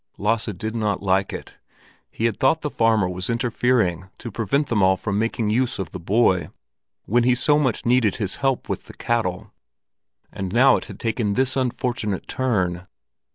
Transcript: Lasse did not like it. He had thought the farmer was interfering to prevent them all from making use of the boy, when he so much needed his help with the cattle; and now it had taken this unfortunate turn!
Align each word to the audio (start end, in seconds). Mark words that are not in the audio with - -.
Lasse 0.17 0.47
did 0.57 0.73
not 0.75 1.03
like 1.03 1.31
it. 1.31 1.59
He 2.09 2.25
had 2.25 2.39
thought 2.39 2.61
the 2.61 2.71
farmer 2.71 3.07
was 3.07 3.29
interfering 3.29 4.09
to 4.17 4.31
prevent 4.31 4.65
them 4.65 4.81
all 4.81 4.97
from 4.97 5.19
making 5.19 5.51
use 5.51 5.77
of 5.77 5.91
the 5.91 5.99
boy, 5.99 6.49
when 7.05 7.23
he 7.23 7.35
so 7.35 7.59
much 7.59 7.85
needed 7.85 8.15
his 8.15 8.37
help 8.37 8.67
with 8.67 8.85
the 8.85 8.95
cattle; 8.95 9.53
and 10.33 10.51
now 10.51 10.75
it 10.75 10.85
had 10.85 10.99
taken 10.99 11.33
this 11.35 11.55
unfortunate 11.55 12.27
turn! 12.27 12.87